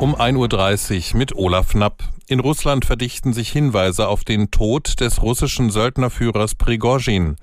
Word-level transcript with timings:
um 0.00 0.14
1.30 0.14 1.12
Uhr 1.12 1.18
mit 1.18 1.34
Olaf 1.34 1.70
Knapp. 1.70 2.04
In 2.30 2.40
Russland 2.40 2.84
verdichten 2.84 3.32
sich 3.32 3.48
Hinweise 3.48 4.06
auf 4.06 4.22
den 4.22 4.50
Tod 4.50 5.00
des 5.00 5.22
russischen 5.22 5.70
Söldnerführers 5.70 6.56
Prigozhin. 6.56 7.36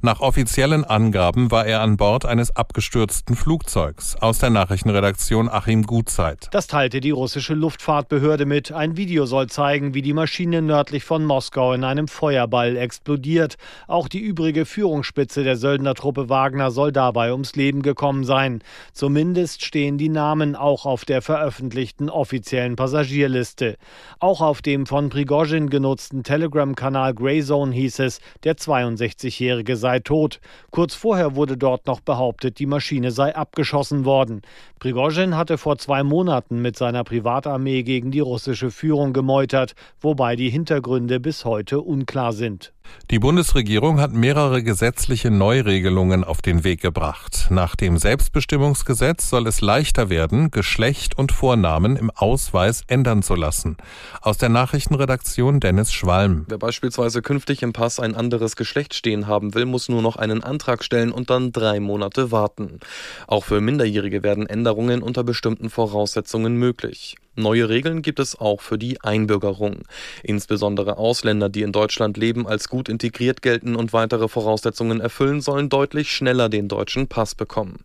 Nach 0.00 0.18
offiziellen 0.18 0.82
Angaben 0.82 1.52
war 1.52 1.64
er 1.64 1.80
an 1.80 1.96
Bord 1.96 2.24
eines 2.24 2.50
abgestürzten 2.56 3.36
Flugzeugs. 3.36 4.16
Aus 4.16 4.40
der 4.40 4.50
Nachrichtenredaktion 4.50 5.48
Achim 5.48 5.84
Gutzeit. 5.84 6.48
Das 6.50 6.66
teilte 6.66 7.00
die 7.00 7.12
russische 7.12 7.54
Luftfahrtbehörde 7.54 8.44
mit. 8.44 8.72
Ein 8.72 8.96
Video 8.96 9.26
soll 9.26 9.46
zeigen, 9.46 9.94
wie 9.94 10.02
die 10.02 10.12
Maschine 10.12 10.60
nördlich 10.60 11.04
von 11.04 11.24
Moskau 11.24 11.72
in 11.72 11.84
einem 11.84 12.08
Feuerball 12.08 12.76
explodiert. 12.76 13.54
Auch 13.86 14.08
die 14.08 14.18
übrige 14.18 14.66
Führungsspitze 14.66 15.44
der 15.44 15.54
Söldnertruppe 15.54 16.28
Wagner 16.28 16.72
soll 16.72 16.90
dabei 16.90 17.30
ums 17.30 17.54
Leben 17.54 17.82
gekommen 17.82 18.24
sein. 18.24 18.64
Zumindest 18.92 19.64
stehen 19.64 19.98
die 19.98 20.08
Namen 20.08 20.56
auch 20.56 20.84
auf 20.84 21.04
der 21.04 21.22
veröffentlichten 21.22 22.01
offiziellen 22.08 22.76
Passagierliste. 22.76 23.76
Auch 24.18 24.40
auf 24.40 24.62
dem 24.62 24.86
von 24.86 25.08
Prigozhin 25.08 25.70
genutzten 25.70 26.22
Telegram-Kanal 26.22 27.14
Greyzone 27.14 27.72
hieß 27.72 28.00
es, 28.00 28.20
der 28.44 28.56
62-Jährige 28.56 29.76
sei 29.76 30.00
tot. 30.00 30.40
Kurz 30.70 30.94
vorher 30.94 31.36
wurde 31.36 31.56
dort 31.56 31.86
noch 31.86 32.00
behauptet, 32.00 32.58
die 32.58 32.66
Maschine 32.66 33.10
sei 33.10 33.34
abgeschossen 33.34 34.04
worden. 34.04 34.42
Prigozhin 34.78 35.36
hatte 35.36 35.58
vor 35.58 35.78
zwei 35.78 36.02
Monaten 36.02 36.60
mit 36.60 36.76
seiner 36.76 37.04
Privatarmee 37.04 37.82
gegen 37.82 38.10
die 38.10 38.20
russische 38.20 38.70
Führung 38.70 39.12
gemeutert, 39.12 39.74
wobei 40.00 40.36
die 40.36 40.50
Hintergründe 40.50 41.20
bis 41.20 41.44
heute 41.44 41.80
unklar 41.80 42.32
sind. 42.32 42.72
Die 43.10 43.18
Bundesregierung 43.18 44.00
hat 44.00 44.12
mehrere 44.12 44.62
gesetzliche 44.62 45.30
Neuregelungen 45.30 46.24
auf 46.24 46.42
den 46.42 46.64
Weg 46.64 46.80
gebracht. 46.80 47.48
Nach 47.50 47.76
dem 47.76 47.96
Selbstbestimmungsgesetz 47.96 49.28
soll 49.28 49.46
es 49.46 49.60
leichter 49.60 50.08
werden, 50.08 50.50
Geschlecht 50.50 51.16
und 51.16 51.32
Vornamen 51.32 51.91
im 51.96 52.10
Ausweis 52.10 52.82
ändern 52.86 53.22
zu 53.22 53.34
lassen. 53.34 53.76
Aus 54.20 54.38
der 54.38 54.48
Nachrichtenredaktion 54.48 55.60
Dennis 55.60 55.92
Schwalm. 55.92 56.44
Wer 56.48 56.58
beispielsweise 56.58 57.22
künftig 57.22 57.62
im 57.62 57.72
Pass 57.72 58.00
ein 58.00 58.14
anderes 58.14 58.56
Geschlecht 58.56 58.94
stehen 58.94 59.26
haben 59.26 59.54
will, 59.54 59.66
muss 59.66 59.88
nur 59.88 60.02
noch 60.02 60.16
einen 60.16 60.42
Antrag 60.42 60.84
stellen 60.84 61.12
und 61.12 61.30
dann 61.30 61.52
drei 61.52 61.80
Monate 61.80 62.32
warten. 62.32 62.80
Auch 63.26 63.44
für 63.44 63.60
Minderjährige 63.60 64.22
werden 64.22 64.46
Änderungen 64.46 65.02
unter 65.02 65.24
bestimmten 65.24 65.70
Voraussetzungen 65.70 66.56
möglich. 66.56 67.16
Neue 67.34 67.70
Regeln 67.70 68.02
gibt 68.02 68.20
es 68.20 68.38
auch 68.38 68.60
für 68.60 68.76
die 68.76 69.00
Einbürgerung. 69.00 69.84
Insbesondere 70.22 70.98
Ausländer, 70.98 71.48
die 71.48 71.62
in 71.62 71.72
Deutschland 71.72 72.18
leben, 72.18 72.46
als 72.46 72.68
gut 72.68 72.90
integriert 72.90 73.40
gelten 73.40 73.74
und 73.74 73.94
weitere 73.94 74.28
Voraussetzungen 74.28 75.00
erfüllen, 75.00 75.40
sollen 75.40 75.70
deutlich 75.70 76.12
schneller 76.12 76.50
den 76.50 76.68
deutschen 76.68 77.08
Pass 77.08 77.34
bekommen. 77.34 77.84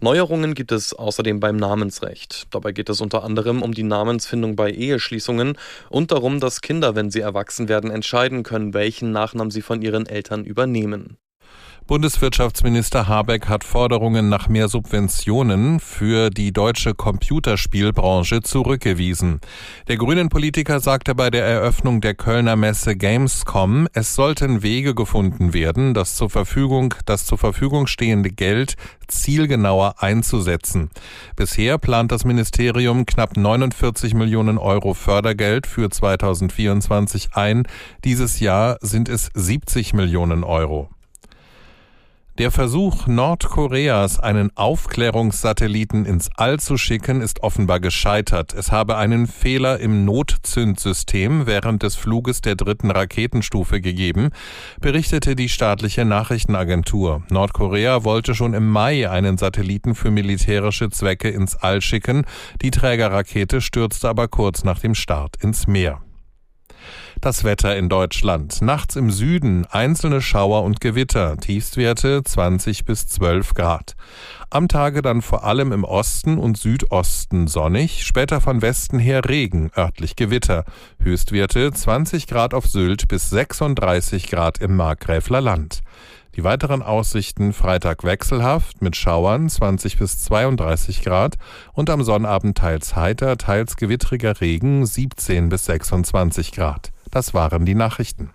Neuerungen 0.00 0.54
gibt 0.54 0.72
es 0.72 0.94
außerdem 0.94 1.38
beim 1.38 1.56
Namensrecht. 1.56 2.48
Dabei 2.50 2.72
geht 2.72 2.88
es 2.88 3.00
unter 3.00 3.22
anderem 3.22 3.62
um 3.62 3.72
die 3.72 3.84
Namensfindung 3.84 4.56
bei 4.56 4.72
Eheschließungen 4.72 5.56
und 5.90 6.10
darum, 6.10 6.40
dass 6.40 6.60
Kinder, 6.60 6.96
wenn 6.96 7.12
sie 7.12 7.20
erwachsen 7.20 7.68
werden, 7.68 7.92
entscheiden 7.92 8.42
können, 8.42 8.74
welchen 8.74 9.12
Nachnamen 9.12 9.52
sie 9.52 9.62
von 9.62 9.80
ihren 9.80 10.06
Eltern 10.06 10.42
übernehmen. 10.42 11.18
Bundeswirtschaftsminister 11.88 13.08
Habeck 13.08 13.48
hat 13.48 13.64
Forderungen 13.64 14.28
nach 14.28 14.50
mehr 14.50 14.68
Subventionen 14.68 15.80
für 15.80 16.28
die 16.28 16.52
deutsche 16.52 16.92
Computerspielbranche 16.92 18.42
zurückgewiesen. 18.42 19.40
Der 19.88 19.96
grünen 19.96 20.28
Politiker 20.28 20.80
sagte 20.80 21.14
bei 21.14 21.30
der 21.30 21.46
Eröffnung 21.46 22.02
der 22.02 22.14
Kölner 22.14 22.56
Messe 22.56 22.94
Gamescom, 22.94 23.88
es 23.94 24.14
sollten 24.14 24.62
Wege 24.62 24.94
gefunden 24.94 25.54
werden, 25.54 25.94
das 25.94 26.14
zur 26.14 26.28
Verfügung, 26.28 26.92
das 27.06 27.24
zur 27.24 27.38
Verfügung 27.38 27.86
stehende 27.86 28.28
Geld 28.32 28.74
zielgenauer 29.06 29.94
einzusetzen. 30.02 30.90
Bisher 31.36 31.78
plant 31.78 32.12
das 32.12 32.26
Ministerium 32.26 33.06
knapp 33.06 33.34
49 33.38 34.12
Millionen 34.12 34.58
Euro 34.58 34.92
Fördergeld 34.92 35.66
für 35.66 35.88
2024 35.88 37.30
ein. 37.32 37.62
Dieses 38.04 38.40
Jahr 38.40 38.76
sind 38.82 39.08
es 39.08 39.30
70 39.32 39.94
Millionen 39.94 40.44
Euro. 40.44 40.90
Der 42.38 42.52
Versuch 42.52 43.08
Nordkoreas, 43.08 44.20
einen 44.20 44.56
Aufklärungssatelliten 44.56 46.04
ins 46.04 46.30
All 46.36 46.60
zu 46.60 46.76
schicken, 46.76 47.20
ist 47.20 47.42
offenbar 47.42 47.80
gescheitert. 47.80 48.54
Es 48.54 48.70
habe 48.70 48.96
einen 48.96 49.26
Fehler 49.26 49.80
im 49.80 50.04
Notzündsystem 50.04 51.48
während 51.48 51.82
des 51.82 51.96
Fluges 51.96 52.40
der 52.40 52.54
dritten 52.54 52.92
Raketenstufe 52.92 53.80
gegeben, 53.80 54.30
berichtete 54.80 55.34
die 55.34 55.48
staatliche 55.48 56.04
Nachrichtenagentur. 56.04 57.24
Nordkorea 57.28 58.04
wollte 58.04 58.36
schon 58.36 58.54
im 58.54 58.68
Mai 58.68 59.10
einen 59.10 59.36
Satelliten 59.36 59.96
für 59.96 60.12
militärische 60.12 60.90
Zwecke 60.90 61.30
ins 61.30 61.56
All 61.56 61.80
schicken. 61.82 62.24
Die 62.62 62.70
Trägerrakete 62.70 63.60
stürzte 63.60 64.08
aber 64.08 64.28
kurz 64.28 64.62
nach 64.62 64.78
dem 64.78 64.94
Start 64.94 65.42
ins 65.42 65.66
Meer. 65.66 66.02
Das 67.20 67.44
Wetter 67.44 67.76
in 67.76 67.88
Deutschland. 67.88 68.62
Nachts 68.62 68.96
im 68.96 69.10
Süden 69.10 69.66
einzelne 69.66 70.20
Schauer 70.20 70.62
und 70.62 70.80
Gewitter. 70.80 71.36
Tiefstwerte 71.36 72.22
20 72.22 72.84
bis 72.84 73.08
12 73.08 73.54
Grad. 73.54 73.96
Am 74.50 74.68
Tage 74.68 75.02
dann 75.02 75.20
vor 75.20 75.44
allem 75.44 75.72
im 75.72 75.84
Osten 75.84 76.38
und 76.38 76.56
Südosten 76.56 77.48
sonnig, 77.48 78.06
später 78.06 78.40
von 78.40 78.62
Westen 78.62 78.98
her 78.98 79.28
Regen, 79.28 79.70
örtlich 79.76 80.16
Gewitter. 80.16 80.64
Höchstwerte 81.02 81.72
20 81.72 82.26
Grad 82.26 82.54
auf 82.54 82.66
Sylt 82.66 83.08
bis 83.08 83.30
36 83.30 84.28
Grad 84.28 84.58
im 84.58 84.76
Markgräfler 84.76 85.40
Land. 85.40 85.82
Die 86.36 86.44
weiteren 86.44 86.82
Aussichten 86.82 87.52
Freitag 87.52 88.04
wechselhaft 88.04 88.80
mit 88.80 88.96
Schauern 88.96 89.48
20 89.48 89.98
bis 89.98 90.22
32 90.24 91.02
Grad 91.02 91.36
und 91.72 91.90
am 91.90 92.04
Sonnabend 92.04 92.58
teils 92.58 92.94
heiter, 92.94 93.36
teils 93.36 93.76
gewittriger 93.76 94.40
Regen 94.40 94.86
17 94.86 95.48
bis 95.48 95.64
26 95.64 96.52
Grad. 96.52 96.92
Das 97.10 97.34
waren 97.34 97.64
die 97.64 97.74
Nachrichten. 97.74 98.30